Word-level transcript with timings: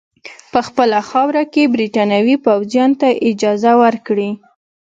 په 0.51 0.59
خپله 0.67 0.99
خاوره 1.09 1.43
کې 1.53 1.71
برټانوي 1.73 2.35
پوځیانو 2.45 2.99
ته 3.01 3.09
اجازه 3.29 3.71
ورکړي. 3.83 4.29